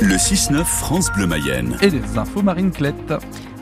[0.00, 1.76] Le 6-9 France Bleu Mayenne.
[1.80, 3.14] Et les infos Marine Clette.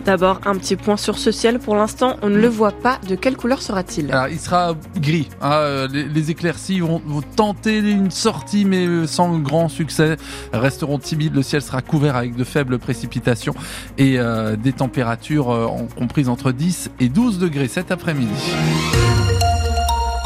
[0.05, 1.61] D'abord, un petit point sur ce ciel.
[1.61, 2.99] Pour l'instant, on ne le voit pas.
[3.09, 4.11] De quelle couleur sera-t-il?
[4.11, 5.29] Alors, il sera gris.
[5.41, 5.53] hein.
[5.53, 10.17] Euh, Les, les éclaircies vont, vont tenter une sortie, mais euh, sans grand succès.
[10.53, 11.35] Resteront timides.
[11.37, 13.55] Le ciel sera couvert avec de faibles précipitations
[13.97, 18.33] et euh, des températures euh, en- comprises entre 10 et 12 degrés cet après-midi.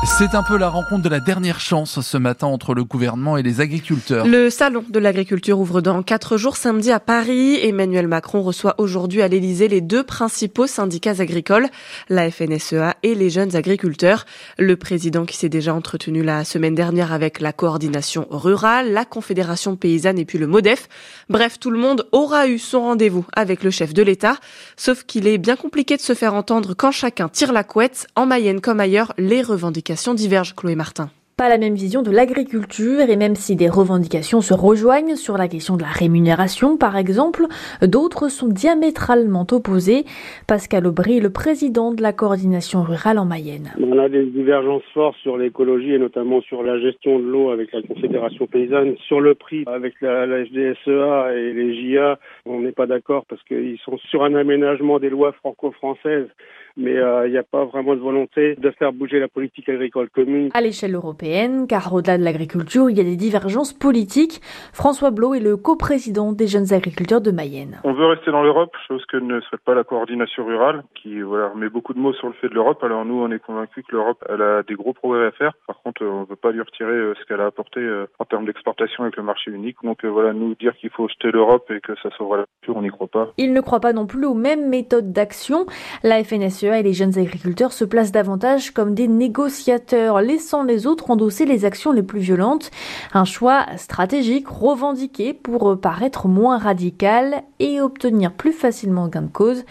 [0.06, 3.42] C'est un peu la rencontre de la dernière chance ce matin entre le gouvernement et
[3.42, 4.24] les agriculteurs.
[4.24, 7.58] Le salon de l'agriculture ouvre dans quatre jours samedi à Paris.
[7.60, 11.66] Emmanuel Macron reçoit aujourd'hui à l'Élysée les deux principaux syndicats agricoles,
[12.08, 14.26] la FNSEA et les jeunes agriculteurs.
[14.58, 19.76] Le président qui s'est déjà entretenu la semaine dernière avec la coordination rurale, la Confédération
[19.76, 20.88] paysanne et puis le MODEF.
[21.28, 24.36] Bref, tout le monde aura eu son rendez-vous avec le chef de l'État.
[24.76, 28.06] Sauf qu'il est bien compliqué de se faire entendre quand chacun tire la couette.
[28.14, 31.10] En Mayenne comme ailleurs, les revendications divergent, Chloé Martin.
[31.38, 35.48] Pas la même vision de l'agriculture et même si des revendications se rejoignent sur la
[35.48, 37.44] question de la rémunération par exemple,
[37.82, 40.06] d'autres sont diamétralement opposées.
[40.48, 43.74] Pascal Aubry, le président de la coordination rurale en Mayenne.
[43.78, 47.70] On a des divergences fortes sur l'écologie et notamment sur la gestion de l'eau avec
[47.70, 48.96] la Confédération paysanne.
[49.06, 53.42] Sur le prix avec la, la FDSEA et les JA, on n'est pas d'accord parce
[53.42, 56.28] qu'ils sont sur un aménagement des lois franco-françaises,
[56.78, 60.08] mais euh, il n'y a pas vraiment de volonté de faire bouger la politique agricole
[60.08, 60.48] commune.
[60.54, 61.25] À l'échelle européenne,
[61.68, 64.40] car au-delà de l'agriculture, il y a des divergences politiques.
[64.72, 67.80] François Blot est le coprésident des jeunes agriculteurs de Mayenne.
[67.84, 71.52] On veut rester dans l'Europe, chose que ne souhaite pas la coordination rurale, qui voilà
[71.56, 72.82] met beaucoup de mots sur le fait de l'Europe.
[72.84, 75.52] Alors nous, on est convaincus que l'Europe, elle a des gros progrès à faire.
[75.66, 78.24] Par contre, on ne veut pas lui retirer euh, ce qu'elle a apporté euh, en
[78.24, 79.76] termes d'exportation avec le marché unique.
[79.82, 82.76] Donc euh, voilà, nous dire qu'il faut jeter l'Europe et que ça sauvera la culture,
[82.76, 83.32] on n'y croit pas.
[83.36, 85.66] Il ne croit pas non plus aux mêmes méthodes d'action.
[86.02, 91.10] La FNSEA et les jeunes agriculteurs se placent davantage comme des négociateurs, laissant les autres
[91.16, 92.70] endosser les actions les plus violentes.
[93.14, 99.28] Un choix stratégique revendiqué pour euh, paraître moins radical et obtenir plus facilement gain de
[99.28, 99.64] cause.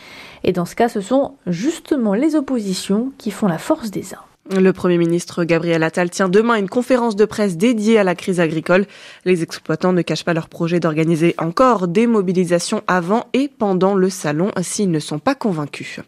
[0.43, 4.34] Et dans ce cas, ce sont justement les oppositions qui font la force des uns.
[4.53, 8.39] Le Premier ministre Gabriel Attal tient demain une conférence de presse dédiée à la crise
[8.39, 8.85] agricole.
[9.25, 14.11] Les exploitants ne cachent pas leur projet d'organiser encore des mobilisations avant et pendant le
[14.11, 15.99] salon s'ils ne sont pas convaincus.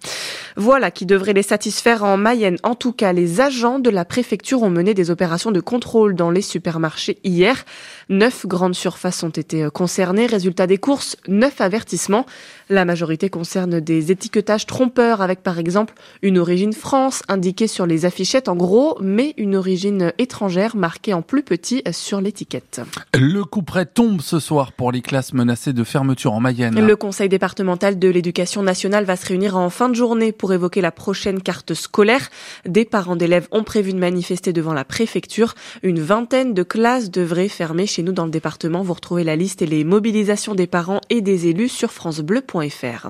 [0.55, 2.57] Voilà qui devrait les satisfaire en Mayenne.
[2.61, 6.29] En tout cas, les agents de la préfecture ont mené des opérations de contrôle dans
[6.29, 7.65] les supermarchés hier.
[8.09, 10.27] Neuf grandes surfaces ont été concernées.
[10.27, 12.27] Résultat des courses, neuf avertissements.
[12.69, 18.05] La majorité concerne des étiquetages trompeurs avec par exemple une origine France indiquée sur les
[18.35, 22.81] en gros, mais une origine étrangère marquée en plus petit sur l'étiquette.
[23.13, 26.79] Le coup près tombe ce soir pour les classes menacées de fermeture en Mayenne.
[26.79, 30.81] Le conseil départemental de l'éducation nationale va se réunir en fin de journée pour évoquer
[30.81, 32.29] la prochaine carte scolaire.
[32.66, 35.55] Des parents d'élèves ont prévu de manifester devant la préfecture.
[35.81, 38.83] Une vingtaine de classes devraient fermer chez nous dans le département.
[38.83, 43.09] Vous retrouvez la liste et les mobilisations des parents et des élus sur francebleu.fr.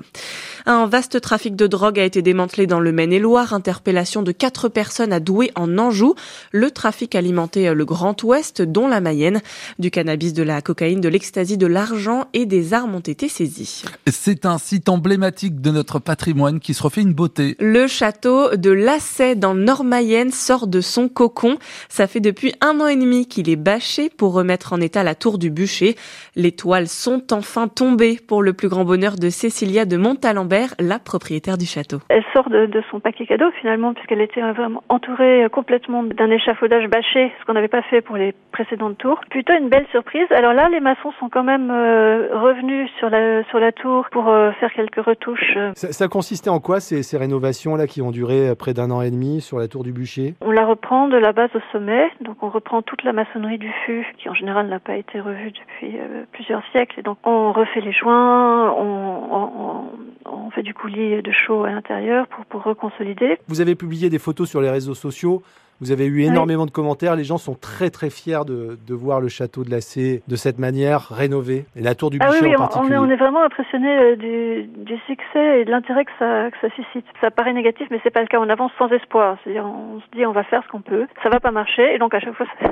[0.66, 3.52] Un vaste trafic de drogue a été démantelé dans le Maine-et-Loire.
[3.52, 6.14] Interpellation de quatre personnes à Douai en Anjou.
[6.52, 9.40] Le trafic alimentait le Grand Ouest, dont la Mayenne.
[9.78, 13.84] Du cannabis, de la cocaïne, de l'ecstasy, de l'argent et des armes ont été saisis.
[14.06, 17.56] C'est un site emblématique de notre patrimoine qui se refait une beauté.
[17.60, 21.58] Le château de Lassay dans le Nord-Mayenne sort de son cocon.
[21.88, 25.14] Ça fait depuis un an et demi qu'il est bâché pour remettre en état la
[25.14, 25.96] tour du bûcher.
[26.36, 30.98] Les toiles sont enfin tombées pour le plus grand bonheur de Cécilia de Montalembert, la
[30.98, 32.00] propriétaire du château.
[32.08, 36.30] Elle sort de, de son paquet cadeau finalement puisqu'elle était vraiment entourée euh, complètement d'un
[36.30, 39.20] échafaudage bâché, ce qu'on n'avait pas fait pour les précédentes tours.
[39.30, 40.26] Plutôt une belle surprise.
[40.30, 44.28] Alors là, les maçons sont quand même euh, revenus sur la sur la tour pour
[44.28, 45.56] euh, faire quelques retouches.
[45.74, 49.00] Ça, ça consistait en quoi ces, ces rénovations là qui ont duré près d'un an
[49.02, 50.34] et demi sur la tour du bûcher?
[50.40, 53.70] On la reprend de la base au sommet, donc on reprend toute la maçonnerie du
[53.84, 55.96] fût qui en général n'a pas été revue depuis
[56.32, 56.98] plusieurs siècles.
[57.00, 58.90] Et donc on refait les joints, on,
[59.38, 59.84] on,
[60.24, 63.38] on fait du coulis de chaux à l'intérieur pour pour reconsolider.
[63.46, 65.42] Vous avez publié des photos sur les réseaux sociaux.
[65.80, 67.14] Vous avez eu énormément de commentaires.
[67.14, 70.58] Les gens sont très très fiers de, de voir le château de Lacé de cette
[70.58, 72.94] manière rénové et la tour du Ah bûcher oui, oui, en on particulier.
[72.96, 76.56] est, on est vraiment impressionné euh, du, du succès et de l'intérêt que ça, que
[76.66, 77.04] ça suscite.
[77.20, 78.40] Ça paraît négatif, mais c'est pas le cas.
[78.40, 79.36] On avance sans espoir.
[79.44, 81.06] C'est-à-dire, on se dit, on va faire ce qu'on peut.
[81.22, 82.70] Ça va pas marcher, et donc à chaque fois, ça-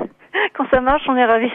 [0.53, 1.51] quand ça marche, on est ravis.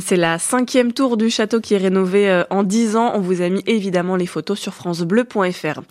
[0.00, 3.12] C'est la cinquième tour du château qui est rénovée euh, en dix ans.
[3.14, 5.82] On vous a mis évidemment les photos sur francebleu.fr.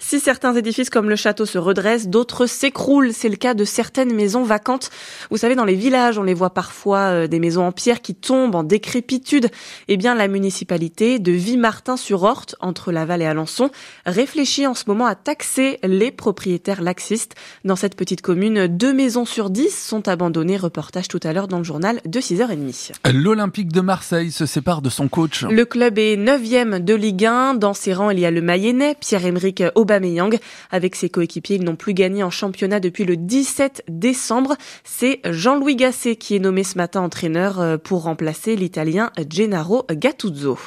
[0.00, 3.12] Si certains édifices comme le château se redressent, d'autres s'écroulent.
[3.12, 4.90] C'est le cas de certaines maisons vacantes.
[5.30, 8.16] Vous savez, dans les villages, on les voit parfois euh, des maisons en pierre qui
[8.16, 9.48] tombent en décrépitude.
[9.86, 13.70] Eh bien, la municipalité de Vimartin-sur-Orte, entre Laval et Alençon,
[14.06, 17.36] réfléchit en ce moment à taxer les propriétaires laxistes.
[17.64, 20.56] Dans cette petite commune, deux maisons sur dix sont abandonnées.
[20.56, 22.92] Reportage tout à l'heure dans le journal de 6h30.
[23.12, 25.44] L'Olympique de Marseille se sépare de son coach.
[25.44, 27.54] Le club est 9 de Ligue 1.
[27.54, 30.38] Dans ses rangs, il y a le Mayennais, Pierre-Emerick Aubameyang.
[30.70, 34.56] Avec ses coéquipiers, ils n'ont plus gagné en championnat depuis le 17 décembre.
[34.84, 40.58] C'est Jean-Louis Gasset qui est nommé ce matin entraîneur euh, pour remplacer l'Italien Gennaro Gattuso.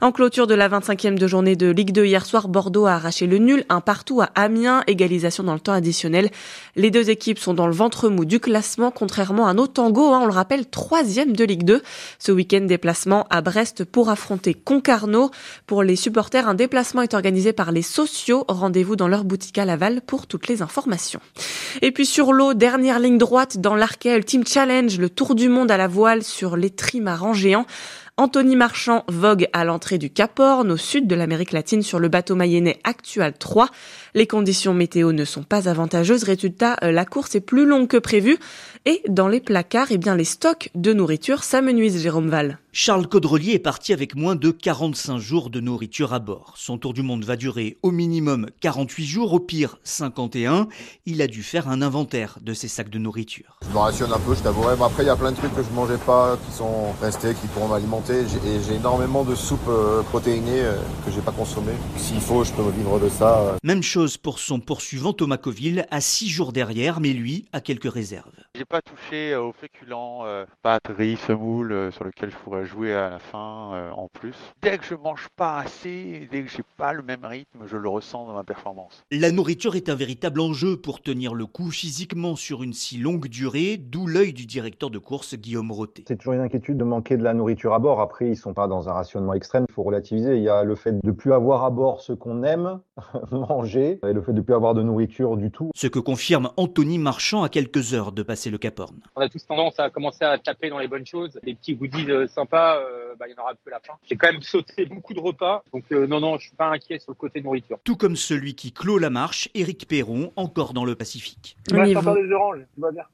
[0.00, 3.26] En clôture de la 25e de journée de Ligue 2 hier soir, Bordeaux a arraché
[3.26, 6.30] le nul, un partout à Amiens, égalisation dans le temps additionnel.
[6.76, 10.20] Les deux équipes sont dans le ventre mou du classement, contrairement à nos tangos, hein,
[10.22, 11.82] on le rappelle, troisième de Ligue 2.
[12.18, 15.30] Ce week-end, déplacement à Brest pour affronter Concarneau.
[15.66, 18.44] Pour les supporters, un déplacement est organisé par les sociaux.
[18.48, 21.20] Rendez-vous dans leur boutique à Laval pour toutes les informations.
[21.82, 25.70] Et puis sur l'eau, dernière ligne droite dans l'Arkea Team Challenge, le tour du monde
[25.70, 27.66] à la voile sur les trimarans géants.
[28.20, 32.10] Anthony Marchand vogue à l'entrée du Cap Horn, au sud de l'Amérique latine, sur le
[32.10, 33.70] bateau mayennais Actual 3.
[34.14, 36.24] Les conditions météo ne sont pas avantageuses.
[36.24, 38.36] Résultat, euh, la course est plus longue que prévu.
[38.84, 42.58] Et dans les placards, eh bien, les stocks de nourriture s'amenuisent, Jérôme Val.
[42.72, 46.54] Charles Caudrelier est parti avec moins de 45 jours de nourriture à bord.
[46.56, 50.68] Son tour du monde va durer au minimum 48 jours, au pire 51.
[51.04, 53.58] Il a dû faire un inventaire de ses sacs de nourriture.
[53.66, 54.76] Je me rationne un peu, je t'avouerai.
[54.78, 57.34] Mais après, il y a plein de trucs que je mangeais pas, qui sont restés,
[57.34, 58.09] qui pourront m'alimenter.
[58.10, 58.24] Et
[58.66, 60.74] j'ai énormément de soupes euh, protéinées euh,
[61.06, 61.74] que j'ai pas consommées.
[61.96, 63.56] S'il faut, je peux me vivre de ça.
[63.62, 67.92] Même chose pour son poursuivant Thomas Coville, à 6 jours derrière, mais lui a quelques
[67.92, 68.32] réserves.
[68.60, 72.92] J'ai pas touché aux féculents, euh, pâtes, riz, semoule, euh, sur lequel je pourrais jouer
[72.92, 74.34] à la fin euh, en plus.
[74.60, 77.88] Dès que je mange pas assez, dès que j'ai pas le même rythme, je le
[77.88, 79.02] ressens dans ma performance.
[79.10, 83.28] La nourriture est un véritable enjeu pour tenir le coup physiquement sur une si longue
[83.28, 86.04] durée, d'où l'œil du directeur de course Guillaume Roté.
[86.06, 88.02] C'est toujours une inquiétude de manquer de la nourriture à bord.
[88.02, 90.36] Après, ils sont pas dans un rationnement extrême, il faut relativiser.
[90.36, 92.80] Il y a le fait de plus avoir à bord ce qu'on aime
[93.32, 95.70] manger et le fait de plus avoir de nourriture du tout.
[95.74, 98.96] Ce que confirme Anthony Marchand à quelques heures de passer le Cap Horn.
[99.16, 101.38] On a tous tendance à commencer à taper dans les bonnes choses.
[101.42, 103.94] Les petits goodies euh, sympas, euh, bah, il y en aura peu à la fin.
[104.08, 106.98] J'ai quand même sauté beaucoup de repas, donc euh, non, non, je suis pas inquiet
[106.98, 107.78] sur le côté nourriture.
[107.84, 111.56] Tout comme celui qui clôt la marche, Éric Perron, encore dans le Pacifique.
[111.68, 113.04] Il reste encore des oranges, tu vois bien.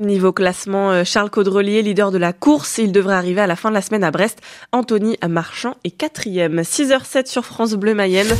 [0.00, 3.74] Niveau classement, Charles Caudrelier, leader de la course, il devrait arriver à la fin de
[3.74, 4.40] la semaine à Brest.
[4.72, 6.62] Anthony Marchand est quatrième.
[6.62, 8.34] 6h07 sur France Bleu Mayenne.